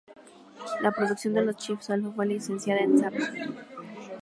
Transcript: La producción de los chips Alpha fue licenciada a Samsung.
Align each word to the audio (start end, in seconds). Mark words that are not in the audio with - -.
La 0.81 0.91
producción 0.91 1.35
de 1.35 1.45
los 1.45 1.57
chips 1.57 1.91
Alpha 1.91 2.11
fue 2.11 2.25
licenciada 2.25 2.81
a 2.81 2.97
Samsung. 2.97 3.53